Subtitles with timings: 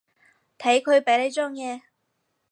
[0.57, 1.81] 睇佢畀你張嘢